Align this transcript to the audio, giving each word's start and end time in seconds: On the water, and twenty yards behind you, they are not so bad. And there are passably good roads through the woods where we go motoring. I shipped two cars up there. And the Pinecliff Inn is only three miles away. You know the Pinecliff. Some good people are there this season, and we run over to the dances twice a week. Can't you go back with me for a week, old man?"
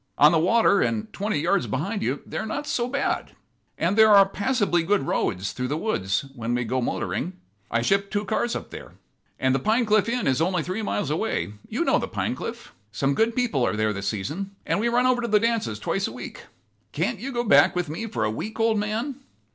On 0.17 0.31
the 0.31 0.39
water, 0.39 0.81
and 0.81 1.13
twenty 1.13 1.39
yards 1.41 1.67
behind 1.67 2.01
you, 2.01 2.23
they 2.25 2.39
are 2.39 2.45
not 2.47 2.65
so 2.65 2.87
bad. 2.87 3.33
And 3.77 3.95
there 3.95 4.09
are 4.09 4.27
passably 4.27 4.81
good 4.81 5.03
roads 5.03 5.51
through 5.51 5.67
the 5.67 5.77
woods 5.77 6.25
where 6.33 6.49
we 6.49 6.63
go 6.63 6.81
motoring. 6.81 7.33
I 7.69 7.83
shipped 7.83 8.11
two 8.11 8.25
cars 8.25 8.55
up 8.55 8.71
there. 8.71 8.93
And 9.39 9.53
the 9.53 9.59
Pinecliff 9.59 10.09
Inn 10.09 10.25
is 10.25 10.41
only 10.41 10.63
three 10.63 10.81
miles 10.81 11.11
away. 11.11 11.53
You 11.69 11.85
know 11.85 11.99
the 11.99 12.07
Pinecliff. 12.07 12.73
Some 12.91 13.13
good 13.13 13.35
people 13.35 13.63
are 13.63 13.75
there 13.75 13.93
this 13.93 14.07
season, 14.07 14.55
and 14.65 14.79
we 14.79 14.87
run 14.89 15.05
over 15.05 15.21
to 15.21 15.27
the 15.27 15.39
dances 15.39 15.77
twice 15.77 16.07
a 16.07 16.11
week. 16.11 16.45
Can't 16.93 17.19
you 17.19 17.31
go 17.31 17.43
back 17.43 17.75
with 17.75 17.87
me 17.87 18.07
for 18.07 18.23
a 18.23 18.31
week, 18.31 18.59
old 18.59 18.79
man?" 18.79 19.17